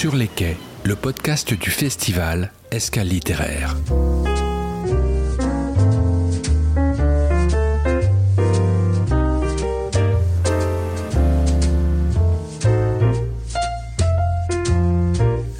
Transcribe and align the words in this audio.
Sur 0.00 0.16
les 0.16 0.28
quais, 0.28 0.56
le 0.84 0.96
podcast 0.96 1.52
du 1.52 1.68
festival 1.68 2.52
Escale 2.70 3.08
littéraire. 3.08 3.76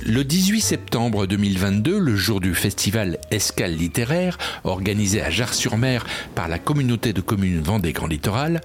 Le 0.06 0.24
18 0.24 0.60
septembre 0.62 1.26
2022, 1.26 1.98
le 1.98 2.16
jour 2.16 2.40
du 2.40 2.54
festival 2.54 3.18
Escale 3.30 3.74
littéraire, 3.74 4.38
organisé 4.64 5.20
à 5.20 5.28
Jars-sur-Mer 5.28 6.06
par 6.34 6.48
la 6.48 6.58
communauté 6.58 7.12
de 7.12 7.20
communes 7.20 7.60
Vendée 7.60 7.92
Grand 7.92 8.06
Littoral, 8.06 8.62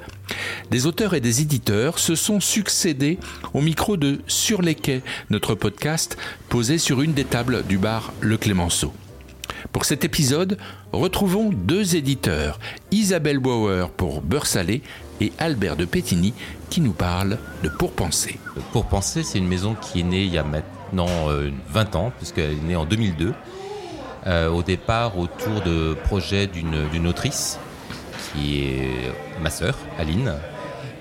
des 0.71 0.85
auteurs 0.85 1.13
et 1.13 1.21
des 1.21 1.41
éditeurs 1.41 1.99
se 1.99 2.15
sont 2.15 2.39
succédés 2.39 3.17
au 3.53 3.61
micro 3.61 3.97
de 3.97 4.21
Sur 4.27 4.61
les 4.61 4.75
quais, 4.75 5.01
notre 5.29 5.55
podcast 5.55 6.17
posé 6.49 6.77
sur 6.77 7.01
une 7.01 7.13
des 7.13 7.25
tables 7.25 7.63
du 7.67 7.77
bar 7.77 8.13
Le 8.21 8.37
Clémenceau. 8.37 8.93
Pour 9.71 9.85
cet 9.85 10.05
épisode, 10.05 10.57
retrouvons 10.91 11.49
deux 11.51 11.95
éditeurs, 11.95 12.59
Isabelle 12.91 13.39
Bauer 13.39 13.89
pour 13.89 14.21
Beurre 14.21 14.45
Salé 14.45 14.81
et 15.21 15.31
Albert 15.39 15.75
de 15.75 15.85
Pétigny 15.85 16.33
qui 16.69 16.81
nous 16.81 16.93
parle 16.93 17.37
de 17.63 17.69
Pour 17.69 17.91
Penser. 17.91 18.39
Pour 18.71 18.85
Penser, 18.85 19.23
c'est 19.23 19.37
une 19.37 19.47
maison 19.47 19.75
qui 19.75 20.01
est 20.01 20.03
née 20.03 20.23
il 20.23 20.33
y 20.33 20.37
a 20.37 20.43
maintenant 20.43 21.07
20 21.69 21.95
ans, 21.95 22.11
puisqu'elle 22.17 22.51
est 22.51 22.63
née 22.63 22.75
en 22.75 22.85
2002, 22.85 23.33
euh, 24.27 24.49
au 24.49 24.63
départ 24.63 25.17
autour 25.17 25.61
de 25.61 25.95
projets 26.05 26.47
d'une 26.47 27.07
autrice 27.07 27.59
qui 28.35 28.63
est 28.63 29.11
ma 29.41 29.49
sœur, 29.49 29.75
Aline. 29.97 30.33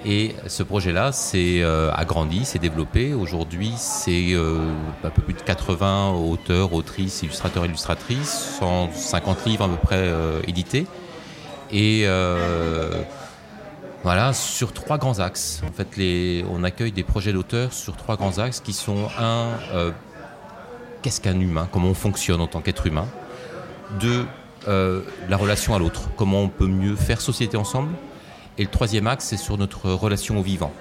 Et 0.06 0.34
ce 0.46 0.62
projet-là 0.62 1.12
s'est 1.12 1.62
euh, 1.62 1.90
agrandi, 1.94 2.44
s'est 2.44 2.58
développé. 2.58 3.14
Aujourd'hui, 3.14 3.72
c'est 3.78 4.34
euh, 4.34 4.58
un 5.02 5.10
peu 5.10 5.22
plus 5.22 5.34
de 5.34 5.40
80 5.40 6.12
auteurs, 6.12 6.74
autrices, 6.74 7.22
illustrateurs, 7.22 7.64
illustratrices, 7.64 8.58
150 8.60 9.46
livres 9.46 9.64
à 9.64 9.68
peu 9.68 9.76
près 9.76 10.10
édités. 10.46 10.86
Et 11.72 12.06
voilà, 14.04 14.34
sur 14.34 14.74
trois 14.74 14.98
grands 14.98 15.18
axes. 15.18 15.62
En 15.66 15.72
fait, 15.72 16.44
on 16.50 16.62
accueille 16.62 16.92
des 16.92 17.02
projets 17.02 17.32
d'auteurs 17.32 17.72
sur 17.72 17.96
trois 17.96 18.16
grands 18.16 18.38
axes 18.38 18.60
qui 18.60 18.74
sont 18.74 19.08
un, 19.18 19.46
euh, 19.72 19.92
qu'est-ce 21.00 21.22
qu'un 21.22 21.40
humain? 21.40 21.66
Comment 21.72 21.88
on 21.88 21.94
fonctionne 21.94 22.42
en 22.42 22.46
tant 22.46 22.60
qu'être 22.60 22.86
humain? 22.86 23.08
Deux, 23.98 24.26
euh, 24.68 25.00
la 25.28 25.36
relation 25.36 25.74
à 25.74 25.78
l'autre. 25.78 26.08
Comment 26.16 26.42
on 26.42 26.48
peut 26.48 26.66
mieux 26.66 26.96
faire 26.96 27.20
société 27.20 27.56
ensemble 27.56 27.92
Et 28.58 28.62
le 28.62 28.70
troisième 28.70 29.06
axe, 29.06 29.26
c'est 29.26 29.36
sur 29.36 29.58
notre 29.58 29.90
relation 29.90 30.38
au 30.38 30.42
vivant. 30.42 30.72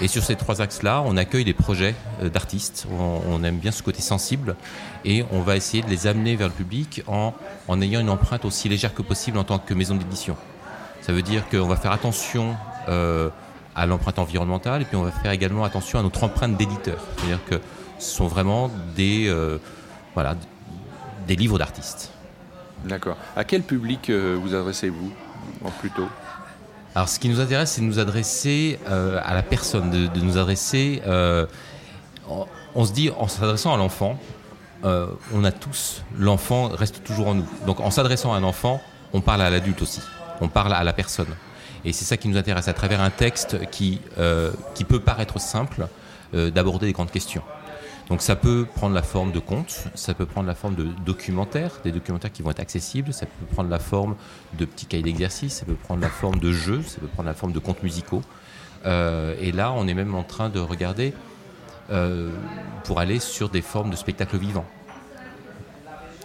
Et 0.00 0.08
sur 0.08 0.22
ces 0.22 0.36
trois 0.36 0.60
axes-là, 0.60 1.02
on 1.06 1.16
accueille 1.16 1.44
des 1.44 1.54
projets 1.54 1.94
euh, 2.22 2.28
d'artistes. 2.28 2.86
On, 2.90 3.42
aime 3.44 3.58
bien 3.58 3.70
ce 3.70 3.82
côté 3.82 4.02
sensible 4.02 4.56
et 5.04 5.24
on 5.30 5.40
va 5.40 5.56
essayer 5.56 5.82
de 5.82 5.88
les 5.88 6.06
amener 6.06 6.36
vers 6.36 6.48
le 6.48 6.54
public 6.54 7.02
en, 7.06 7.32
en 7.68 7.80
ayant 7.80 8.00
une 8.00 8.10
empreinte 8.10 8.44
aussi 8.44 8.68
légère 8.68 8.94
que 8.94 9.02
possible 9.02 9.38
en 9.38 9.44
tant 9.44 9.58
que 9.58 9.74
maison 9.74 9.94
d'édition. 9.94 10.36
Ça 11.00 11.12
veut 11.12 11.22
dire 11.22 11.48
qu'on 11.48 11.66
va 11.66 11.76
faire 11.76 11.92
attention 11.92 12.56
euh, 12.88 13.30
à 13.74 13.86
l'empreinte 13.86 14.18
environnementale 14.18 14.82
et 14.82 14.84
puis 14.84 14.96
on 14.96 15.02
va 15.02 15.10
faire 15.10 15.32
également 15.32 15.64
attention 15.64 15.98
à 15.98 16.02
notre 16.02 16.24
empreinte 16.24 16.56
d'éditeur. 16.56 16.98
C'est-à-dire 17.16 17.44
que 17.46 17.60
ce 17.98 18.14
sont 18.14 18.26
vraiment 18.26 18.70
des, 18.96 19.32
voilà, 20.14 20.34
des 21.26 21.36
livres 21.36 21.58
d'artistes. 21.58 22.10
D'accord. 22.84 23.16
À 23.36 23.44
quel 23.44 23.62
public 23.62 24.10
euh, 24.10 24.38
vous 24.40 24.54
adressez-vous 24.54 25.12
plutôt 25.80 26.08
Alors 26.94 27.08
ce 27.08 27.18
qui 27.18 27.28
nous 27.28 27.40
intéresse, 27.40 27.72
c'est 27.72 27.80
de 27.80 27.86
nous 27.86 27.98
adresser 27.98 28.78
à 28.86 29.34
la 29.34 29.42
personne, 29.42 29.90
de, 29.90 30.20
nous 30.20 30.38
adresser... 30.38 31.02
on 32.74 32.84
se 32.84 32.92
dit, 32.92 33.10
en 33.10 33.28
s'adressant 33.28 33.74
à 33.74 33.76
l'enfant, 33.76 34.18
on 34.82 35.44
a 35.44 35.52
tous, 35.52 36.02
l'enfant 36.18 36.68
reste 36.68 37.04
toujours 37.04 37.28
en 37.28 37.34
nous. 37.34 37.46
Donc 37.66 37.80
en 37.80 37.90
s'adressant 37.90 38.32
à 38.32 38.36
un 38.36 38.42
enfant, 38.42 38.80
on 39.12 39.20
parle 39.20 39.42
à 39.42 39.50
l'adulte 39.50 39.82
aussi 39.82 40.00
on 40.40 40.48
parle 40.48 40.72
à 40.72 40.84
la 40.84 40.92
personne. 40.92 41.34
Et 41.84 41.92
c'est 41.92 42.04
ça 42.04 42.16
qui 42.16 42.28
nous 42.28 42.36
intéresse 42.36 42.68
à 42.68 42.72
travers 42.72 43.00
un 43.00 43.10
texte 43.10 43.70
qui, 43.70 44.00
euh, 44.18 44.52
qui 44.74 44.84
peut 44.84 45.00
paraître 45.00 45.40
simple, 45.40 45.86
euh, 46.34 46.50
d'aborder 46.50 46.86
des 46.86 46.92
grandes 46.92 47.10
questions. 47.10 47.42
Donc 48.10 48.22
ça 48.22 48.36
peut 48.36 48.66
prendre 48.74 48.94
la 48.94 49.02
forme 49.02 49.32
de 49.32 49.38
contes, 49.38 49.84
ça 49.94 50.14
peut 50.14 50.26
prendre 50.26 50.46
la 50.46 50.54
forme 50.54 50.74
de 50.74 50.88
documentaires, 51.06 51.80
des 51.84 51.92
documentaires 51.92 52.32
qui 52.32 52.42
vont 52.42 52.50
être 52.50 52.60
accessibles, 52.60 53.12
ça 53.12 53.24
peut 53.24 53.46
prendre 53.52 53.70
la 53.70 53.78
forme 53.78 54.16
de 54.58 54.64
petits 54.64 54.86
cahiers 54.86 55.02
d'exercice, 55.02 55.54
ça 55.54 55.64
peut 55.64 55.74
prendre 55.74 56.02
la 56.02 56.10
forme 56.10 56.40
de 56.40 56.52
jeux, 56.52 56.82
ça 56.82 57.00
peut 57.00 57.06
prendre 57.06 57.28
la 57.28 57.34
forme 57.34 57.52
de 57.52 57.60
contes 57.60 57.82
musicaux. 57.82 58.22
Euh, 58.84 59.34
et 59.40 59.52
là, 59.52 59.72
on 59.72 59.86
est 59.86 59.94
même 59.94 60.14
en 60.14 60.24
train 60.24 60.48
de 60.48 60.60
regarder 60.60 61.14
pour 62.84 63.00
aller 63.00 63.18
sur 63.18 63.48
des 63.48 63.62
formes 63.62 63.90
de 63.90 63.96
spectacles 63.96 64.36
vivants 64.36 64.66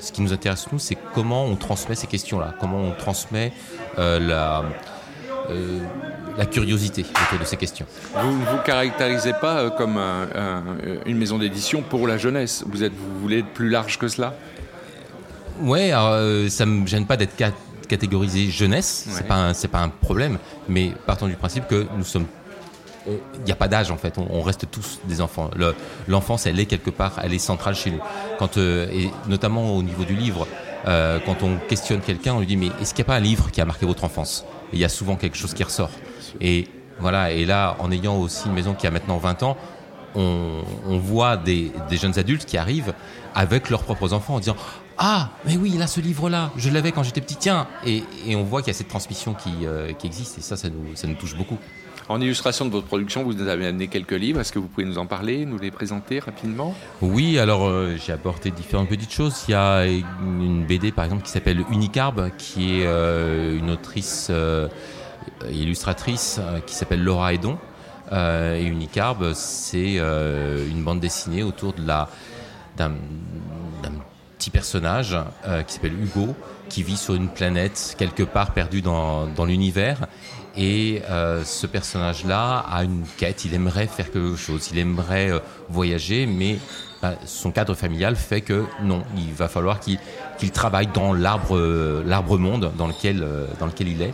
ce 0.06 0.12
qui 0.12 0.22
nous 0.22 0.34
intéresse, 0.34 0.72
nous, 0.72 0.80
c'est 0.80 0.98
comment 1.14 1.46
on 1.46 1.56
transmet 1.56 1.96
ces 1.96 2.08
questions-là, 2.08 2.54
comment 2.60 2.78
on 2.78 2.92
transmet 2.92 3.52
euh, 3.98 4.20
la, 4.20 4.64
euh, 5.50 5.80
la 6.38 6.46
curiosité 6.46 7.06
autour 7.26 7.40
de 7.40 7.46
ces 7.46 7.58
questions. 7.58 7.86
Vous 8.14 8.32
ne 8.32 8.46
vous 8.46 8.58
caractérisez 8.66 9.34
pas 9.34 9.60
euh, 9.60 9.70
comme 9.70 10.00
une 11.06 11.18
maison 11.18 11.38
d'édition 11.38 11.82
pour 11.82 12.08
la 12.08 12.18
jeunesse. 12.18 12.64
Vous, 12.68 12.84
êtes, 12.84 12.94
vous 12.94 13.20
voulez 13.20 13.40
être 13.40 13.54
plus 13.54 13.70
large 13.70 13.98
que 13.98 14.08
cela? 14.08 14.36
Oui, 15.62 15.90
ça 16.50 16.66
ne 16.66 16.72
me 16.72 16.88
gêne 16.88 17.06
pas 17.06 17.18
d'être 17.18 17.36
catégorisé 17.88 18.50
jeunesse, 18.50 19.06
Ce 19.08 19.18
c'est 19.18 19.28
pas, 19.28 19.54
pas 19.72 19.80
un 19.80 19.90
problème, 19.90 20.38
mais 20.68 20.92
partons 21.06 21.28
du 21.28 21.36
principe 21.36 21.68
que 21.68 21.86
nous 21.98 22.04
sommes 22.04 22.26
il 23.08 23.44
n'y 23.46 23.52
a 23.52 23.56
pas 23.56 23.68
d'âge 23.68 23.92
en 23.92 23.98
fait, 23.98 24.18
on, 24.18 24.42
reste 24.42 24.70
tous 24.72 25.00
des 25.06 25.22
enfants. 25.22 25.50
L'enfance, 26.08 26.46
elle 26.46 26.60
est 26.60 26.66
quelque 26.66 26.90
part, 26.90 27.20
elle 27.24 27.34
est 27.34 27.40
centrale 27.40 27.76
chez 27.76 27.92
nous. 27.92 28.00
Quand, 28.40 28.58
euh, 28.58 28.88
et 28.92 29.10
notamment 29.28 29.76
au 29.76 29.84
niveau 29.84 30.04
du 30.04 30.16
livre, 30.16 30.48
euh, 30.88 31.20
quand 31.26 31.44
on 31.44 31.58
questionne 31.58 32.02
quelqu'un, 32.02 32.34
on 32.34 32.40
lui 32.40 32.48
dit 32.48 32.58
mais 32.58 32.70
est-ce 32.82 32.94
qu'il 32.94 33.04
n'y 33.04 33.08
a 33.08 33.14
pas 33.14 33.16
un 33.16 33.22
livre 33.22 33.52
qui 33.52 33.62
a 33.62 33.66
marqué 33.66 33.86
votre 33.86 34.04
enfance? 34.04 34.46
Il 34.74 34.80
y 34.80 34.86
a 34.86 34.90
souvent 34.90 35.16
quelque 35.16 35.38
chose 35.38 35.54
qui 35.54 35.64
ressort. 35.64 35.92
Et 36.42 36.68
voilà, 37.00 37.32
et 37.32 37.46
là, 37.46 37.76
en 37.80 37.92
ayant 37.92 38.18
aussi 38.18 38.48
une 38.48 38.54
maison 38.54 38.74
qui 38.74 38.88
a 38.88 38.92
maintenant 38.92 39.18
20 39.18 39.44
ans, 39.44 39.58
on, 40.16 40.64
voit 40.98 41.36
des, 41.36 41.74
jeunes 41.92 42.18
adultes 42.18 42.46
qui 42.46 42.58
arrivent 42.58 42.94
avec 43.34 43.70
leurs 43.70 43.84
propres 43.84 44.14
enfants 44.14 44.36
en 44.36 44.40
disant 44.40 44.56
ah, 44.98 45.32
mais 45.46 45.58
oui, 45.58 45.72
là, 45.72 45.88
ce 45.88 46.00
livre-là, 46.00 46.52
je 46.56 46.70
l'avais 46.70 46.94
quand 46.94 47.04
j'étais 47.04 47.20
petit, 47.20 47.36
tiens. 47.36 47.68
Et, 47.86 48.04
on 48.34 48.44
voit 48.44 48.62
qu'il 48.62 48.70
y 48.70 48.76
a 48.76 48.78
cette 48.78 48.88
transmission 48.88 49.34
qui, 49.34 49.52
euh, 49.66 49.92
qui 49.92 50.08
existe, 50.08 50.38
et 50.38 50.42
ça, 50.42 50.56
ça 50.56 50.70
nous, 50.70 50.96
ça 50.96 51.08
nous 51.08 51.16
touche 51.16 51.36
beaucoup. 51.36 51.58
En 52.08 52.22
illustration 52.22 52.66
de 52.66 52.70
votre 52.70 52.86
production, 52.86 53.24
vous 53.24 53.34
nous 53.34 53.48
avez 53.48 53.66
amené 53.66 53.88
quelques 53.88 54.12
livres. 54.12 54.40
Est-ce 54.40 54.52
que 54.52 54.60
vous 54.60 54.68
pouvez 54.68 54.86
nous 54.86 55.00
en 55.00 55.08
parler, 55.08 55.46
nous 55.46 55.58
les 55.58 55.72
présenter 55.72 56.20
rapidement? 56.20 56.76
Oui, 57.02 57.40
alors 57.40 57.66
euh, 57.66 57.96
j'ai 58.06 58.14
apporté 58.14 58.52
différentes 58.52 58.90
petites 58.90 59.12
choses. 59.12 59.46
Il 59.48 59.52
y 59.52 59.56
a 59.56 59.86
une 59.88 60.66
BD 60.66 60.92
par 60.92 61.06
exemple 61.06 61.24
qui 61.24 61.32
s'appelle 61.32 61.64
Unicarbe, 61.72 62.30
qui 62.38 62.80
est 62.82 62.86
euh, 62.86 63.58
une 63.58 63.72
autrice 63.72 64.28
euh, 64.30 64.68
illustratrice 65.50 66.40
qui 66.66 66.76
s'appelle 66.76 67.04
Laura 67.04 67.34
Edon. 67.34 67.58
et 68.12 68.64
Unicarbe, 68.64 69.34
c'est 69.34 69.98
une 69.98 70.84
bande 70.84 71.00
dessinée 71.00 71.44
autour 71.44 71.74
de 71.74 71.86
la 71.86 72.10
d'un 72.78 72.92
petit 74.38 74.50
personnage 74.50 75.18
qui 75.66 75.74
s'appelle 75.74 75.94
Hugo, 75.94 76.36
qui 76.70 76.84
vit 76.84 76.98
sur 76.98 77.16
une 77.16 77.30
planète 77.30 77.96
quelque 77.98 78.24
part 78.24 78.52
perdue 78.52 78.82
dans, 78.82 79.28
dans 79.28 79.46
l'univers 79.46 80.08
et 80.58 81.02
euh, 81.10 81.44
ce 81.44 81.68
personnage-là 81.68 82.60
a 82.60 82.84
une 82.84 83.04
quête, 83.18 83.46
il 83.46 83.54
aimerait 83.54 83.88
faire 83.88 84.10
quelque 84.12 84.36
chose, 84.36 84.70
il 84.72 84.80
aimerait 84.80 85.32
euh, 85.32 85.40
voyager, 85.70 86.26
mais 86.26 86.60
bah, 87.02 87.16
son 87.26 87.52
cadre 87.52 87.74
familial 87.74 88.16
fait 88.16 88.42
que 88.42 88.64
non, 88.82 89.04
il 89.18 89.34
va 89.34 89.50
falloir 89.50 89.80
qu'il 89.82 90.52
travaille 90.52 90.88
dans 90.88 91.14
l'arbre 91.14 91.58
euh, 91.58 92.04
l'arbre 92.06 92.38
monde 92.38 92.72
dans 92.78 92.88
lequel, 92.88 93.26
dans 93.60 93.66
lequel 93.66 93.90
il 93.90 94.02
est. 94.02 94.14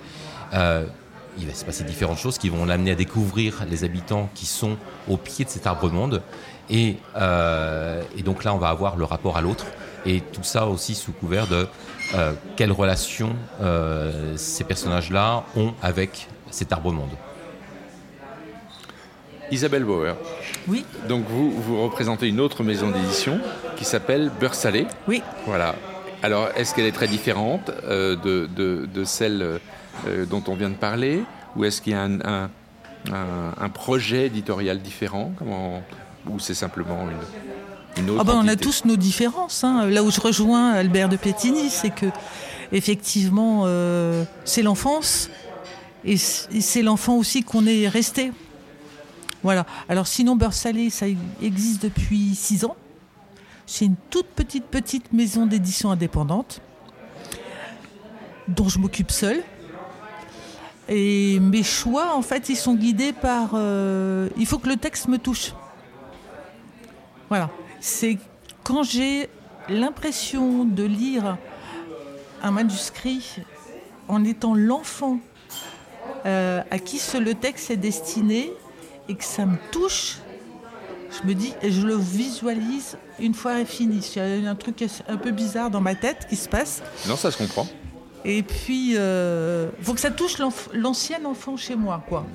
il 1.37 1.47
va 1.47 1.53
se 1.53 1.65
passer 1.65 1.83
différentes 1.83 2.17
choses 2.17 2.37
qui 2.37 2.49
vont 2.49 2.65
l'amener 2.65 2.91
à 2.91 2.95
découvrir 2.95 3.65
les 3.69 3.83
habitants 3.83 4.29
qui 4.35 4.45
sont 4.45 4.77
au 5.07 5.17
pied 5.17 5.45
de 5.45 5.49
cet 5.49 5.67
arbre 5.67 5.89
monde. 5.89 6.21
Et, 6.69 6.97
et 8.15 8.23
donc 8.23 8.43
là, 8.43 8.53
on 8.53 8.57
va 8.57 8.69
avoir 8.69 8.95
le 8.95 9.03
rapport 9.03 9.35
à 9.37 9.41
l'autre. 9.41 9.65
Et 10.05 10.21
tout 10.21 10.43
ça 10.43 10.67
aussi 10.67 10.95
sous 10.95 11.11
couvert 11.11 11.47
de 11.47 11.67
euh, 12.15 12.33
quelle 12.55 12.71
relation 12.71 13.35
euh, 13.61 14.33
ces 14.35 14.63
personnages-là 14.63 15.43
ont 15.55 15.73
avec 15.81 16.27
cet 16.49 16.73
arbre-monde. 16.73 17.11
Isabelle 19.51 19.83
Bauer. 19.83 20.15
Oui. 20.67 20.85
Donc 21.07 21.25
vous, 21.27 21.51
vous 21.51 21.83
représentez 21.83 22.27
une 22.27 22.39
autre 22.39 22.63
maison 22.63 22.89
d'édition 22.89 23.39
qui 23.75 23.85
s'appelle 23.85 24.31
Beurre 24.39 24.55
Salé. 24.55 24.87
Oui. 25.07 25.21
Voilà. 25.45 25.75
Alors, 26.23 26.49
est-ce 26.55 26.73
qu'elle 26.73 26.85
est 26.85 26.91
très 26.91 27.07
différente 27.07 27.71
euh, 27.85 28.15
de, 28.15 28.47
de, 28.85 29.03
celle 29.03 29.59
dont 30.29 30.43
on 30.47 30.55
vient 30.55 30.69
de 30.69 30.75
parler 30.75 31.23
Ou 31.55 31.65
est-ce 31.65 31.81
qu'il 31.81 31.93
y 31.93 31.95
a 31.95 32.03
un, 32.03 32.49
un, 33.11 33.69
projet 33.69 34.27
éditorial 34.27 34.79
différent 34.79 35.31
Comment, 35.37 35.81
Ou 36.29 36.39
c'est 36.39 36.53
simplement 36.53 37.07
une, 37.09 37.17
ah 38.19 38.23
ben, 38.23 38.35
on 38.35 38.47
a 38.47 38.55
tous 38.55 38.85
nos 38.85 38.95
différences. 38.95 39.63
Hein. 39.63 39.85
Là 39.87 40.03
où 40.03 40.11
je 40.11 40.21
rejoins 40.21 40.71
Albert 40.71 41.09
de 41.09 41.17
Pétigny, 41.17 41.69
c'est 41.69 41.89
que 41.89 42.05
effectivement, 42.71 43.63
euh, 43.65 44.23
c'est 44.45 44.61
l'enfance 44.61 45.29
et 46.03 46.17
c'est 46.17 46.81
l'enfant 46.81 47.15
aussi 47.17 47.43
qu'on 47.43 47.65
est 47.65 47.87
resté. 47.87 48.31
Voilà. 49.43 49.65
Alors 49.89 50.07
sinon, 50.07 50.35
beurre 50.35 50.53
salé, 50.53 50.89
ça 50.89 51.05
existe 51.41 51.83
depuis 51.83 52.35
six 52.35 52.63
ans. 52.65 52.75
c'est 53.65 53.85
une 53.85 53.95
toute 54.09 54.27
petite, 54.27 54.65
petite 54.65 55.11
maison 55.13 55.45
d'édition 55.45 55.91
indépendante 55.91 56.61
dont 58.47 58.69
je 58.69 58.79
m'occupe 58.79 59.11
seule. 59.11 59.43
Et 60.93 61.39
mes 61.39 61.63
choix, 61.63 62.13
en 62.15 62.21
fait, 62.21 62.49
ils 62.49 62.57
sont 62.57 62.73
guidés 62.73 63.13
par... 63.13 63.51
Euh, 63.53 64.27
il 64.35 64.45
faut 64.45 64.59
que 64.59 64.67
le 64.67 64.75
texte 64.75 65.07
me 65.07 65.17
touche. 65.17 65.53
Voilà. 67.29 67.49
C'est 67.79 68.17
quand 68.65 68.83
j'ai 68.83 69.29
l'impression 69.69 70.65
de 70.65 70.83
lire 70.83 71.37
un 72.43 72.51
manuscrit 72.51 73.37
en 74.09 74.25
étant 74.25 74.53
l'enfant 74.53 75.19
euh, 76.25 76.61
à 76.69 76.77
qui 76.77 77.01
le 77.17 77.35
texte 77.35 77.71
est 77.71 77.77
destiné 77.77 78.51
et 79.07 79.15
que 79.15 79.23
ça 79.23 79.45
me 79.45 79.55
touche, 79.71 80.17
je 81.09 81.25
me 81.25 81.33
dis, 81.33 81.53
et 81.61 81.71
je 81.71 81.87
le 81.87 81.95
visualise 81.95 82.97
une 83.17 83.33
fois 83.33 83.63
fini. 83.63 84.05
Il 84.17 84.43
y 84.43 84.45
a 84.45 84.49
un 84.49 84.55
truc 84.55 84.83
un 85.07 85.17
peu 85.17 85.31
bizarre 85.31 85.69
dans 85.69 85.81
ma 85.81 85.95
tête 85.95 86.27
qui 86.29 86.35
se 86.35 86.49
passe. 86.49 86.83
Non, 87.07 87.15
ça 87.15 87.31
se 87.31 87.37
comprend. 87.37 87.65
Et 88.23 88.43
puis, 88.43 88.91
il 88.91 88.97
euh, 88.97 89.69
faut 89.81 89.93
que 89.93 89.99
ça 89.99 90.11
touche 90.11 90.37
l'ancien 90.73 91.25
enfant 91.25 91.57
chez 91.57 91.75
moi, 91.75 92.03
quoi. 92.07 92.25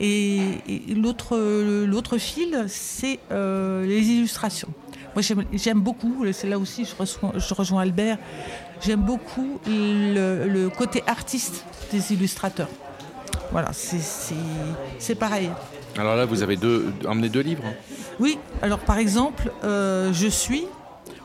Et, 0.00 0.60
l'autre 0.94 2.18
fil, 2.18 2.64
c'est 2.68 3.18
euh, 3.30 3.86
les 3.86 4.06
illustrations. 4.08 4.68
Moi, 5.14 5.22
j'aime 5.54 5.80
beaucoup, 5.80 6.24
c'est 6.32 6.46
là 6.48 6.58
aussi 6.58 6.84
je 6.84 6.94
rejoins, 6.94 7.32
je 7.36 7.54
rejoins 7.54 7.80
Albert, 7.80 8.18
j'aime 8.82 9.00
beaucoup 9.00 9.58
le, 9.66 10.68
côté 10.68 11.02
artiste 11.06 11.64
des 11.90 12.12
illustrateurs. 12.12 12.68
Voilà, 13.50 13.70
c'est 13.72 15.14
pareil. 15.14 15.50
Alors 15.96 16.16
là, 16.16 16.26
vous 16.26 16.42
avez 16.42 16.56
deux, 16.56 16.92
emmené 17.08 17.30
deux 17.30 17.40
livres 17.40 17.64
Oui, 18.20 18.38
alors 18.60 18.80
par 18.80 18.98
exemple, 18.98 19.50
euh, 19.64 20.12
Je 20.12 20.28
suis, 20.28 20.66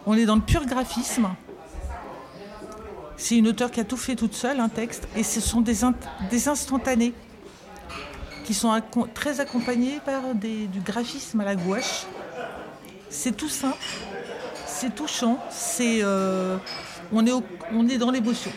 on 0.06 0.14
est 0.14 0.26
dans 0.26 0.36
le 0.36 0.42
pur 0.42 0.66
graphisme. 0.66 1.28
C'est 3.22 3.38
une 3.38 3.48
auteure 3.48 3.70
qui 3.70 3.80
a 3.80 3.84
tout 3.84 3.98
fait 3.98 4.16
toute 4.16 4.34
seule, 4.34 4.60
un 4.60 4.68
texte, 4.68 5.08
et 5.16 5.22
ce 5.22 5.40
sont 5.40 5.62
des, 5.62 5.82
des 6.32 6.48
instantanés 6.48 7.14
qui 8.46 8.56
sont 8.56 8.82
très 9.14 9.40
accompagnés 9.40 10.00
par 10.04 10.34
du 10.34 10.80
graphisme 10.80 11.40
à 11.40 11.46
la 11.46 11.56
gouache. 11.56 12.08
C'est 13.12 13.38
tout 13.38 13.48
simple, 13.48 13.78
c'est 14.66 14.96
touchant, 14.96 15.38
c'est, 15.52 16.00
euh, 16.02 16.58
on, 17.14 17.24
est 17.28 17.32
on 17.72 17.88
est 17.88 18.00
dans 18.00 18.10
l'émotion. 18.10 18.52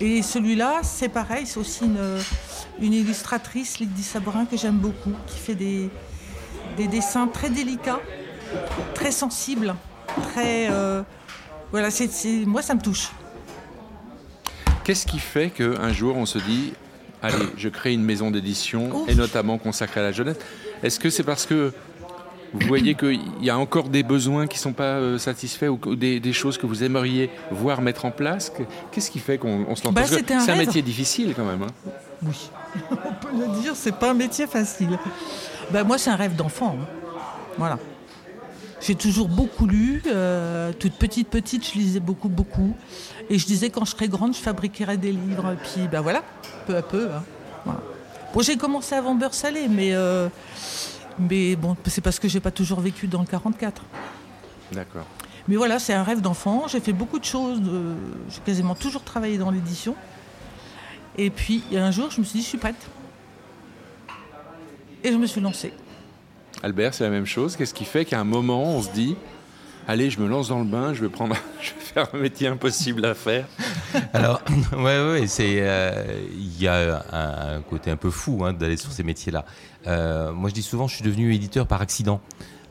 Et 0.00 0.22
celui-là, 0.22 0.80
c'est 0.82 1.10
pareil, 1.10 1.44
c'est 1.46 1.60
aussi 1.60 1.84
une, 1.84 2.94
illustratrice, 2.94 3.78
Lydie 3.78 4.02
Sabrin, 4.02 4.46
que 4.46 4.56
j'aime 4.56 4.78
beaucoup, 4.78 5.12
qui 5.26 5.38
fait 5.38 5.54
des, 5.54 5.90
des 6.78 6.86
dessins 6.86 7.26
très 7.26 7.50
délicats, 7.50 8.00
très 8.94 9.10
sensibles, 9.12 9.74
très. 10.32 10.70
Euh, 10.70 11.02
voilà, 11.70 11.90
c'est, 11.90 12.08
moi 12.46 12.62
ça 12.62 12.74
me 12.74 12.80
touche. 12.80 13.10
Qu'est-ce 14.84 15.06
qui 15.06 15.18
fait 15.18 15.50
qu'un 15.50 15.92
jour 15.92 16.16
on 16.16 16.26
se 16.26 16.38
dit, 16.38 16.72
allez, 17.22 17.36
je 17.56 17.68
crée 17.68 17.92
une 17.92 18.04
maison 18.04 18.30
d'édition, 18.30 19.06
et 19.06 19.14
notamment 19.14 19.58
consacrée 19.58 20.00
à 20.00 20.04
la 20.04 20.12
jeunesse 20.12 20.38
Est-ce 20.82 20.98
que 20.98 21.10
c'est 21.10 21.22
parce 21.22 21.46
que 21.46 21.72
vous 22.52 22.66
voyez 22.66 22.94
qu'il 22.94 23.20
y 23.42 23.50
a 23.50 23.58
encore 23.58 23.88
des 23.88 24.02
besoins 24.02 24.46
qui 24.46 24.56
ne 24.56 24.62
sont 24.62 24.72
pas 24.72 24.96
euh, 24.96 25.18
satisfaits 25.18 25.66
ou 25.66 25.94
des, 25.94 26.32
choses 26.32 26.58
que 26.58 26.66
vous 26.66 26.82
aimeriez 26.82 27.30
voir 27.50 27.80
mettre 27.80 28.04
en 28.04 28.10
place? 28.10 28.52
Qu'est-ce 28.90 29.10
qui 29.10 29.20
fait 29.20 29.38
qu'on 29.38 29.76
se 29.76 29.84
lance? 29.84 29.94
Bah, 29.94 30.02
C'est 30.06 30.30
un, 30.32 30.56
métier 30.56 30.82
difficile 30.82 31.34
quand 31.36 31.44
même. 31.44 31.62
Hein. 31.62 31.90
Oui, 32.22 32.50
on 32.90 32.94
peut 32.94 33.28
le 33.32 33.60
dire, 33.60 33.72
c'est 33.76 33.94
pas 33.94 34.10
un 34.10 34.14
métier 34.14 34.46
facile. 34.46 34.98
Bah, 35.70 35.84
moi, 35.84 35.98
c'est 35.98 36.10
un 36.10 36.16
rêve 36.16 36.34
d'enfant. 36.34 36.76
Hein. 36.80 36.86
Voilà. 37.56 37.78
J'ai 38.80 38.94
toujours 38.94 39.28
beaucoup 39.28 39.66
lu. 39.66 40.02
Euh, 40.06 40.72
toute 40.72 40.94
petite, 40.94 41.28
petite, 41.28 41.66
je 41.66 41.74
lisais 41.74 42.00
beaucoup, 42.00 42.28
beaucoup. 42.28 42.74
Et 43.28 43.38
je 43.38 43.46
disais, 43.46 43.70
quand 43.70 43.84
je 43.84 43.90
serai 43.90 44.08
grande, 44.08 44.34
je 44.34 44.40
fabriquerai 44.40 44.96
des 44.96 45.12
livres. 45.12 45.52
Et 45.52 45.56
puis, 45.56 45.88
ben 45.88 46.00
voilà, 46.00 46.22
peu 46.66 46.76
à 46.76 46.82
peu. 46.82 47.10
Hein. 47.10 47.22
Bon, 48.32 48.40
j'ai 48.40 48.56
commencé 48.56 48.94
avant 48.94 49.14
Beurre 49.14 49.34
Salé, 49.34 49.68
mais, 49.68 49.92
euh, 49.92 50.28
mais 51.18 51.56
bon, 51.56 51.76
c'est 51.86 52.00
parce 52.00 52.18
que 52.18 52.28
j'ai 52.28 52.40
pas 52.40 52.52
toujours 52.52 52.80
vécu 52.80 53.06
dans 53.06 53.20
le 53.20 53.26
44. 53.26 53.82
D'accord. 54.72 55.06
Mais 55.48 55.56
voilà, 55.56 55.78
c'est 55.78 55.94
un 55.94 56.04
rêve 56.04 56.20
d'enfant. 56.20 56.66
J'ai 56.68 56.80
fait 56.80 56.92
beaucoup 56.92 57.18
de 57.18 57.24
choses. 57.24 57.60
J'ai 58.28 58.40
quasiment 58.40 58.74
toujours 58.74 59.02
travaillé 59.02 59.36
dans 59.36 59.50
l'édition. 59.50 59.94
Et 61.18 61.28
puis, 61.28 61.62
un 61.74 61.90
jour, 61.90 62.10
je 62.10 62.20
me 62.20 62.24
suis 62.24 62.38
dit, 62.38 62.44
je 62.44 62.48
suis 62.48 62.58
prête. 62.58 62.88
Et 65.02 65.10
je 65.10 65.16
me 65.16 65.26
suis 65.26 65.40
lancée. 65.40 65.72
Albert, 66.62 66.94
c'est 66.94 67.04
la 67.04 67.10
même 67.10 67.26
chose. 67.26 67.56
Qu'est-ce 67.56 67.74
qui 67.74 67.84
fait 67.84 68.04
qu'à 68.04 68.20
un 68.20 68.24
moment, 68.24 68.64
on 68.64 68.82
se 68.82 68.90
dit 68.90 69.16
Allez, 69.88 70.10
je 70.10 70.20
me 70.20 70.28
lance 70.28 70.48
dans 70.48 70.58
le 70.58 70.66
bain, 70.66 70.92
je 70.92 71.00
vais 71.00 71.08
prendre, 71.08 71.34
je 71.60 71.70
vais 71.70 71.80
faire 71.80 72.06
un 72.12 72.18
métier 72.18 72.48
impossible 72.48 73.04
à 73.04 73.14
faire. 73.14 73.46
Alors, 74.12 74.42
ouais, 74.76 75.10
ouais, 75.10 75.26
c'est, 75.26 75.56
euh, 75.60 76.04
il 76.32 76.60
y 76.60 76.68
a 76.68 77.02
un, 77.12 77.60
côté 77.62 77.90
un 77.90 77.96
peu 77.96 78.10
fou 78.10 78.44
hein, 78.44 78.52
d'aller 78.52 78.76
sur 78.76 78.92
ces 78.92 79.02
métiers-là. 79.02 79.44
Euh, 79.86 80.32
moi, 80.32 80.50
je 80.50 80.54
dis 80.54 80.62
souvent, 80.62 80.86
je 80.86 80.96
suis 80.96 81.04
devenu 81.04 81.34
éditeur 81.34 81.66
par 81.66 81.80
accident. 81.80 82.20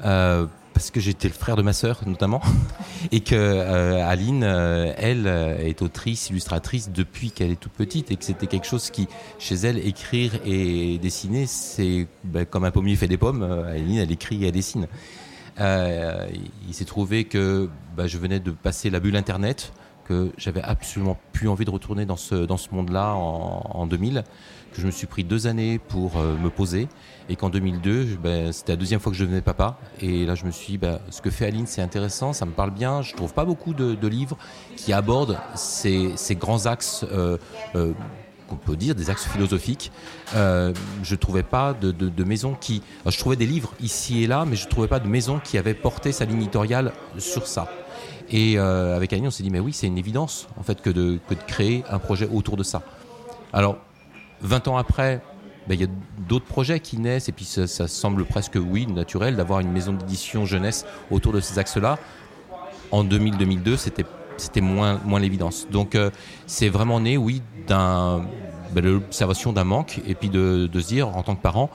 Euh, 0.06 0.46
parce 0.74 0.92
que 0.92 1.00
j'étais 1.00 1.28
le 1.28 1.34
frère 1.34 1.56
de 1.56 1.62
ma 1.62 1.74
sœur 1.74 2.02
notamment, 2.06 2.42
et 3.12 3.22
que 3.22 3.36
euh, 3.36 4.08
Aline, 4.08 4.44
euh, 4.44 4.94
elle, 4.98 5.28
euh, 5.28 5.58
est 5.58 5.82
autrice, 5.82 6.30
illustratrice 6.30 6.92
depuis 6.92 7.32
qu'elle 7.32 7.52
est 7.52 7.60
toute 7.60 7.74
petite, 7.74 8.12
et 8.12 8.16
que 8.16 8.24
c'était 8.24 8.48
quelque 8.48 8.68
chose 8.68 8.90
qui, 8.90 9.08
chez 9.38 9.56
elle, 9.56 9.78
écrire 9.86 10.34
et 10.46 10.98
dessiner, 10.98 11.46
c'est 11.46 12.08
ben, 12.24 12.46
comme 12.46 12.64
un 12.64 12.72
pommier 12.72 12.96
fait 12.96 13.08
des 13.08 13.18
pommes. 13.18 13.44
Aline, 13.44 13.98
elle 13.98 14.12
écrit 14.12 14.44
et 14.44 14.48
elle 14.48 14.54
dessine. 14.54 14.88
il 15.58 16.74
s'est 16.74 16.86
trouvé 16.86 17.26
que 17.26 17.70
ben, 17.96 18.08
je 18.08 18.18
venais 18.18 18.40
de 18.40 18.52
passer 18.52 18.90
la 18.90 19.00
bulle 19.00 19.16
Internet, 19.16 19.74
que 20.06 20.32
j'avais 20.38 20.62
absolument 20.62 21.18
plus 21.34 21.48
envie 21.48 21.66
de 21.66 21.70
retourner 21.70 22.06
dans 22.06 22.18
ce, 22.18 22.36
dans 22.36 22.58
ce 22.58 22.74
monde-là 22.74 23.14
en, 23.14 23.62
en 23.74 23.86
2000 23.86 24.24
que 24.74 24.82
je 24.82 24.86
me 24.86 24.92
suis 24.92 25.08
pris 25.08 25.24
deux 25.24 25.48
années 25.48 25.80
pour 25.80 26.18
euh, 26.18 26.36
me 26.38 26.50
poser 26.50 26.88
et 27.30 27.36
qu'en 27.36 27.50
2002, 27.50 28.18
ben, 28.22 28.52
c'était 28.52 28.72
la 28.72 28.76
deuxième 28.76 29.00
fois 29.00 29.12
que 29.12 29.18
je 29.18 29.24
devenais 29.24 29.42
papa. 29.42 29.78
Et 30.02 30.26
là, 30.26 30.34
je 30.34 30.46
me 30.46 30.52
suis 30.52 30.74
dit, 30.74 30.78
ben, 30.80 31.00
ce 31.12 31.22
que 31.22 31.30
fait 31.30 31.46
Aline, 31.46 31.68
c'est 31.68 31.82
intéressant, 31.82 32.34
ça 32.34 32.46
me 32.46 32.52
parle 32.52 32.72
bien. 32.72 33.04
Je 33.04 33.14
trouve 33.14 33.34
pas 33.34 33.46
beaucoup 33.46 33.76
de, 33.76 34.08
livres 34.08 34.38
qui 34.76 34.92
abordent 34.92 35.38
ces, 35.54 36.12
ces 36.16 36.36
grands 36.36 36.66
axes. 36.66 37.06
Euh, 37.12 37.38
euh, 37.76 37.94
qu'on 38.48 38.56
peut 38.56 38.76
dire 38.76 38.96
des 38.96 39.12
axes 39.12 39.28
philosophiques. 39.28 39.92
Euh, 40.34 40.74
je 41.04 41.14
trouvais 41.14 41.44
pas 41.44 41.76
de, 41.76 41.92
de, 41.92 42.10
de 42.10 42.24
maison 42.24 42.58
qui. 42.60 42.82
je 43.06 43.16
trouvais 43.16 43.36
des 43.36 43.46
livres 43.46 43.76
ici 43.80 44.24
et 44.24 44.28
là, 44.28 44.44
mais 44.44 44.56
je 44.56 44.68
trouvais 44.68 44.88
pas 44.88 45.00
de 45.00 45.08
maison 45.08 45.40
qui 45.40 45.60
avait 45.60 45.76
porté 45.76 46.12
sa 46.12 46.26
ligne 46.26 46.42
éditoriale 46.42 46.94
sur 47.20 47.46
ça. 47.46 47.72
Et 48.32 48.58
avec 48.58 49.14
Aline, 49.14 49.28
on 49.28 49.30
s'est 49.30 49.44
dit, 49.44 49.52
mais 49.52 49.60
oui, 49.60 49.72
c'est 49.72 49.86
une 49.86 50.00
évidence 50.00 50.48
en 50.58 50.64
fait 50.64 50.82
que 50.82 50.90
de, 50.90 51.20
que 51.30 51.36
de 51.36 51.44
créer 51.46 51.84
un 51.92 52.00
projet 52.00 52.28
autour 52.28 52.58
de 52.58 52.64
ça. 52.64 52.82
Alors, 53.54 53.78
20 54.42 54.68
ans 54.68 54.78
après, 54.78 55.22
ben, 55.68 55.76
il 55.76 55.82
y 55.82 55.84
a 55.84 55.88
d'autres 56.28 56.46
projets 56.46 56.80
qui 56.80 56.98
naissent 56.98 57.30
et 57.30 57.32
puis 57.32 57.46
ça, 57.46 57.68
semble 57.88 58.26
presque, 58.26 58.58
oui, 58.60 58.88
naturel 58.88 59.36
d'avoir 59.36 59.60
une 59.60 59.72
maison 59.72 59.94
d'édition 59.94 60.46
jeunesse 60.46 60.86
autour 61.12 61.34
de 61.34 61.40
ces 61.40 61.60
axes-là. 61.60 62.00
En 62.92 63.04
2000-2002, 63.04 63.78
c'était 64.38 64.62
moins 64.62 65.20
l'évidence. 65.20 65.68
Donc 65.70 65.96
euh, 65.96 66.10
c'est 66.48 66.70
vraiment 66.70 67.00
né, 67.00 67.18
oui, 67.18 67.42
d'un, 67.68 68.26
ben, 68.74 68.84
de 68.84 68.90
l'observation 68.90 69.54
d'un 69.54 69.64
manque 69.64 70.02
et 70.08 70.16
puis 70.16 70.30
de, 70.30 70.68
de, 70.72 70.80
se 70.80 70.88
dire, 70.88 71.10
en 71.10 71.24
tant 71.24 71.36
que 71.36 71.42
parent, 71.42 71.70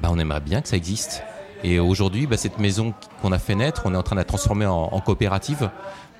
ben, 0.00 0.08
on 0.12 0.18
aimerait 0.18 0.40
bien 0.40 0.60
que 0.60 0.68
ça 0.68 0.76
existe. 0.76 1.22
Et 1.64 1.80
aujourd'hui, 1.80 2.26
ben, 2.26 2.36
cette 2.36 2.58
maison 2.58 2.94
qu'on 3.20 3.32
a 3.32 3.38
fait 3.38 3.54
naître, 3.54 3.82
on 3.84 3.94
est 3.94 3.96
en 3.96 4.02
train 4.02 4.16
de 4.16 4.20
la 4.20 4.24
transformer 4.24 4.66
en, 4.66 4.88
en 4.92 5.00
coopérative 5.00 5.70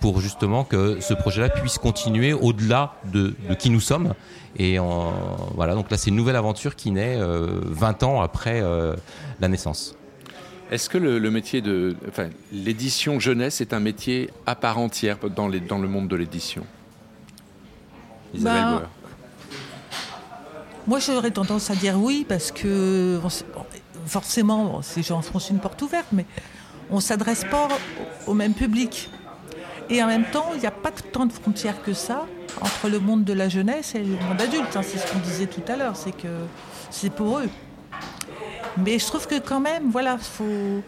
pour 0.00 0.20
justement 0.20 0.64
que 0.64 1.00
ce 1.00 1.14
projet-là 1.14 1.48
puisse 1.48 1.78
continuer 1.78 2.32
au-delà 2.32 2.94
de, 3.04 3.34
qui 3.58 3.70
nous 3.70 3.80
sommes. 3.80 4.14
Et 4.56 4.78
voilà, 5.54 5.74
donc 5.74 5.90
là, 5.90 5.96
c'est 5.96 6.10
une 6.10 6.16
nouvelle 6.16 6.36
aventure 6.36 6.76
qui 6.76 6.90
naît 6.90 7.16
20 7.16 7.22
euh, 8.02 8.06
ans 8.06 8.20
après 8.20 8.60
euh, 8.62 8.94
la 9.40 9.48
naissance. 9.48 9.94
Est-ce 10.70 10.90
que 10.90 10.98
le, 10.98 11.30
métier 11.30 11.62
de. 11.62 11.96
Enfin, 12.08 12.28
l'édition 12.52 13.18
jeunesse 13.18 13.60
est 13.60 13.72
un 13.72 13.80
métier 13.80 14.30
à 14.46 14.54
part 14.54 14.78
entière 14.78 15.16
dans, 15.34 15.48
les, 15.48 15.60
dans 15.60 15.78
le 15.78 15.88
monde 15.88 16.08
de 16.08 16.16
l'édition? 16.16 16.64
Isabelle 18.34 18.62
bah, 18.62 18.90
Moi, 20.86 20.98
j'aurais 20.98 21.30
tendance 21.30 21.70
à 21.70 21.74
dire 21.74 21.98
oui, 21.98 22.26
parce 22.28 22.52
que 22.52 23.18
forcément, 24.08 24.82
si 24.82 25.02
j'enfonce 25.02 25.50
une 25.50 25.58
porte 25.58 25.80
ouverte, 25.82 26.08
mais 26.12 26.26
on 26.90 26.96
ne 26.96 27.00
s'adresse 27.00 27.44
pas 27.44 27.68
au 28.26 28.34
même 28.34 28.54
public. 28.54 29.10
Et 29.90 30.02
en 30.02 30.06
même 30.06 30.24
temps, 30.24 30.50
il 30.54 30.60
n'y 30.60 30.66
a 30.66 30.70
pas 30.70 30.90
tant 30.90 31.26
de 31.26 31.32
frontières 31.32 31.82
que 31.82 31.94
ça 31.94 32.26
entre 32.60 32.88
le 32.88 32.98
monde 32.98 33.24
de 33.24 33.32
la 33.32 33.48
jeunesse 33.48 33.94
et 33.94 34.00
le 34.00 34.16
monde 34.28 34.40
adulte. 34.40 34.76
Hein. 34.76 34.82
C'est 34.82 34.98
ce 34.98 35.10
qu'on 35.10 35.18
disait 35.20 35.46
tout 35.46 35.62
à 35.68 35.76
l'heure, 35.76 35.96
c'est 35.96 36.12
que 36.12 36.28
c'est 36.90 37.12
pour 37.12 37.38
eux. 37.38 37.48
Mais 38.76 38.98
je 38.98 39.06
trouve 39.06 39.26
que 39.26 39.38
quand 39.38 39.60
même, 39.60 39.90
voilà, 39.90 40.18
faut 40.18 40.82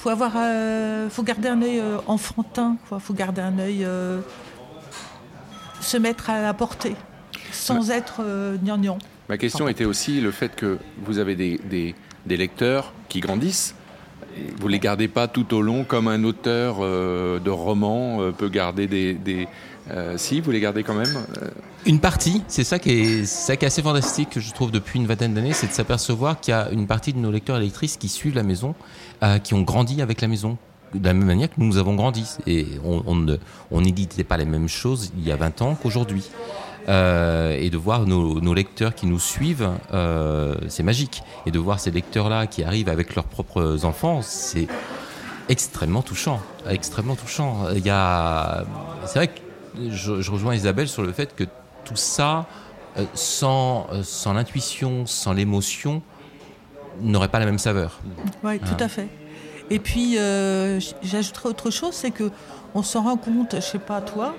faut 0.00 0.08
avoir, 0.08 0.32
euh, 0.36 1.10
faut 1.10 1.22
garder 1.22 1.48
un 1.48 1.60
œil 1.60 1.78
euh, 1.78 1.98
enfantin, 2.06 2.78
il 2.90 3.00
faut 3.00 3.12
garder 3.12 3.42
un 3.42 3.58
œil, 3.58 3.84
euh, 3.84 4.20
se 5.82 5.98
mettre 5.98 6.30
à 6.30 6.40
la 6.40 6.54
portée, 6.54 6.96
sans 7.52 7.90
être 7.90 8.22
gnangnan. 8.62 8.98
Ma 9.28 9.36
question 9.36 9.68
était 9.68 9.84
aussi 9.84 10.20
le 10.22 10.30
fait 10.30 10.56
que 10.56 10.78
vous 11.04 11.18
avez 11.18 11.36
des, 11.36 11.58
des 11.58 11.94
lecteurs 12.26 12.92
qui 13.08 13.20
grandissent, 13.20 13.74
vous 14.58 14.68
les 14.68 14.78
gardez 14.78 15.08
pas 15.08 15.28
tout 15.28 15.54
au 15.54 15.62
long 15.62 15.84
comme 15.84 16.08
un 16.08 16.24
auteur 16.24 16.76
euh, 16.80 17.38
de 17.38 17.50
roman 17.50 18.20
euh, 18.20 18.30
peut 18.30 18.48
garder 18.48 18.86
des, 18.86 19.14
des 19.14 19.48
euh, 19.90 20.16
si 20.16 20.40
vous 20.40 20.50
les 20.50 20.60
gardez 20.60 20.84
quand 20.84 20.94
même. 20.94 21.12
Une 21.84 21.98
partie, 21.98 22.42
c'est 22.46 22.62
ça 22.62 22.78
qui 22.78 22.90
est 22.90 23.24
ça 23.24 23.56
qui 23.56 23.64
est 23.64 23.68
assez 23.68 23.82
fantastique 23.82 24.38
je 24.38 24.52
trouve 24.52 24.70
depuis 24.70 25.00
une 25.00 25.06
vingtaine 25.06 25.34
d'années, 25.34 25.52
c'est 25.52 25.66
de 25.66 25.72
s'apercevoir 25.72 26.40
qu'il 26.40 26.52
y 26.52 26.54
a 26.54 26.70
une 26.70 26.86
partie 26.86 27.12
de 27.12 27.18
nos 27.18 27.30
lecteurs 27.30 27.56
et 27.56 27.60
lectrices 27.60 27.96
qui 27.96 28.08
suivent 28.08 28.36
la 28.36 28.42
maison, 28.42 28.74
qui 29.42 29.54
ont 29.54 29.62
grandi 29.62 30.00
avec 30.00 30.20
la 30.20 30.28
maison, 30.28 30.58
de 30.94 31.04
la 31.04 31.14
même 31.14 31.26
manière 31.26 31.48
que 31.48 31.58
nous 31.58 31.78
avons 31.78 31.94
grandi. 31.94 32.36
Et 32.46 32.66
on 32.84 33.80
n'éditait 33.80 34.22
pas 34.22 34.36
les 34.36 34.44
mêmes 34.44 34.68
choses 34.68 35.10
il 35.18 35.26
y 35.26 35.32
a 35.32 35.36
20 35.36 35.62
ans 35.62 35.74
qu'aujourd'hui. 35.74 36.30
Euh, 36.88 37.56
et 37.58 37.70
de 37.70 37.76
voir 37.76 38.06
nos, 38.06 38.54
lecteurs 38.54 38.94
qui 38.94 39.06
nous 39.06 39.18
suivent, 39.18 39.70
euh, 39.92 40.54
c'est 40.68 40.82
magique. 40.82 41.22
Et 41.46 41.50
de 41.50 41.58
voir 41.58 41.78
ces 41.80 41.90
lecteurs-là 41.90 42.46
qui 42.46 42.64
arrivent 42.64 42.88
avec 42.88 43.14
leurs 43.14 43.24
propres 43.24 43.84
enfants, 43.84 44.22
c'est 44.22 44.66
extrêmement 45.48 46.02
touchant. 46.02 46.40
Extrêmement 46.68 47.16
touchant. 47.16 47.66
Il 47.74 47.84
y 47.84 47.90
a... 47.90 48.64
C'est 49.06 49.18
vrai 49.18 49.28
que 49.28 49.40
je, 49.90 50.30
rejoins 50.30 50.54
Isabelle 50.54 50.88
sur 50.88 51.02
le 51.02 51.12
fait 51.12 51.34
que 51.34 51.44
tout 51.84 51.96
ça, 51.96 52.46
euh, 52.96 53.04
sans, 53.14 53.86
sans 54.02 54.32
l'intuition, 54.32 55.06
sans 55.06 55.32
l'émotion, 55.32 56.02
n'aurait 57.00 57.28
pas 57.28 57.38
la 57.38 57.46
même 57.46 57.58
saveur. 57.58 58.00
Oui, 58.42 58.58
tout 58.58 58.66
hein. 58.72 58.76
à 58.80 58.88
fait. 58.88 59.08
Et 59.70 59.78
puis, 59.78 60.16
j'ajouterais 61.02 61.48
autre 61.48 61.70
chose, 61.70 61.94
c'est 61.94 62.10
que 62.10 62.30
on 62.74 62.82
s'en 62.82 63.02
rend 63.02 63.16
compte, 63.16 63.56
je 63.56 63.60
sais 63.60 63.78
pas 63.78 64.00
toi, 64.00 64.34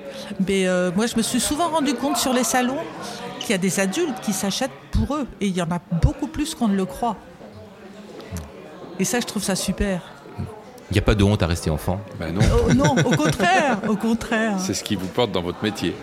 mais 0.47 0.67
euh, 0.67 0.91
moi 0.95 1.05
je 1.05 1.17
me 1.17 1.21
suis 1.21 1.39
souvent 1.39 1.69
rendu 1.69 1.93
compte 1.93 2.17
sur 2.17 2.33
les 2.33 2.43
salons 2.43 2.77
qu'il 3.39 3.51
y 3.51 3.53
a 3.53 3.57
des 3.57 3.79
adultes 3.79 4.19
qui 4.21 4.33
s'achètent 4.33 4.71
pour 4.91 5.15
eux 5.15 5.27
et 5.39 5.47
il 5.47 5.55
y 5.55 5.61
en 5.61 5.69
a 5.69 5.79
beaucoup 6.01 6.27
plus 6.27 6.55
qu'on 6.55 6.67
ne 6.67 6.75
le 6.75 6.85
croit. 6.85 7.17
Et 9.00 9.03
ça, 9.03 9.19
je 9.19 9.25
trouve 9.25 9.43
ça 9.43 9.55
super. 9.55 10.01
Il 10.91 10.93
n'y 10.93 11.00
a 11.00 11.01
pas 11.01 11.15
de 11.15 11.23
honte 11.23 11.41
à 11.41 11.47
rester 11.47 11.69
enfant 11.69 12.01
ben 12.19 12.33
non. 12.33 12.41
Oh, 12.67 12.73
non, 12.73 12.95
au 13.05 13.15
contraire, 13.15 13.79
au 13.88 13.95
contraire. 13.95 14.59
C'est 14.59 14.73
ce 14.73 14.83
qui 14.83 14.95
vous 14.95 15.07
porte 15.07 15.31
dans 15.31 15.41
votre 15.41 15.63
métier. 15.63 15.95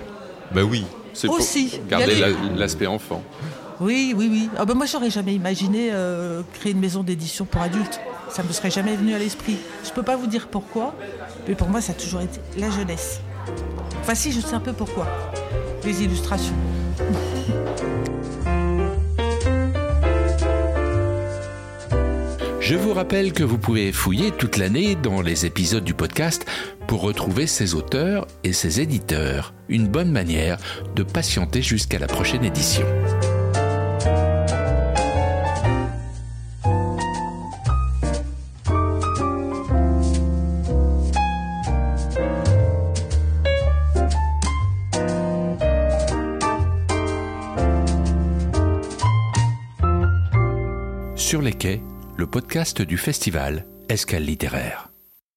Ben 0.52 0.62
oui. 0.62 0.85
C'est 1.12 1.28
Aussi. 1.28 1.80
garder 1.88 2.35
l'aspect 2.56 2.87
enfant. 2.87 3.23
Oui, 3.80 4.14
oui, 4.16 4.28
oui. 4.30 4.50
Ah 4.58 4.64
ben 4.64 4.75
moi, 4.75 4.87
j'aurais 4.87 5.11
jamais 5.11 5.35
imaginé 5.35 5.90
euh, 5.92 6.42
créer 6.54 6.73
une 6.73 6.80
maison 6.80 7.02
d'édition 7.02 7.44
pour 7.44 7.61
adultes. 7.61 8.00
Ça 8.30 8.42
ne 8.42 8.49
me 8.49 8.52
serait 8.52 8.70
jamais 8.70 8.94
venu 8.94 9.14
à 9.14 9.18
l'esprit. 9.18 9.56
Je 9.85 9.90
ne 9.90 9.94
peux 9.94 10.02
pas 10.02 10.16
vous 10.16 10.26
dire 10.26 10.49
pourquoi, 10.49 10.94
mais 11.47 11.54
pour 11.54 11.68
moi, 11.68 11.80
ça 11.80 11.92
a 11.92 11.94
toujours 11.94 12.20
été 12.20 12.40
la 12.56 12.70
jeunesse. 12.70 13.20
Enfin, 14.00 14.14
si, 14.14 14.32
je 14.32 14.40
sais 14.40 14.54
un 14.54 14.61
peu 14.61 14.73
pourquoi. 14.73 15.06
Les 15.85 16.02
illustrations. 16.02 16.54
Je 22.68 22.76
vous 22.76 22.92
rappelle 22.92 23.32
que 23.32 23.44
vous 23.44 23.56
pouvez 23.56 23.92
fouiller 23.92 24.30
toute 24.30 24.58
l'année 24.58 24.94
dans 24.94 25.23
les 25.23 25.47
épisodes 25.47 25.85
du 25.85 25.94
podcast 25.94 26.44
pour 26.87 27.00
retrouver 27.00 27.47
ses 27.47 27.75
auteurs 27.75 28.26
et 28.44 28.52
ses 28.52 28.82
éditeurs. 28.82 29.54
Une 29.70 29.88
bonne 29.88 30.12
manière 30.12 30.58
de 30.94 31.02
patienter 31.02 31.62
jusqu'à 31.62 31.99
la 31.99 32.06
prochaine 32.06 32.44
édition. 32.44 32.85
Sur 51.28 51.42
les 51.42 51.52
quais, 51.52 51.82
le 52.16 52.26
podcast 52.26 52.80
du 52.80 52.97
festival 52.97 53.66
Escale 53.90 54.23
littéraire. 54.23 54.88